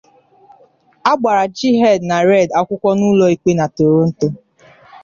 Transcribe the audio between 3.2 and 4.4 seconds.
ikpe na Toronto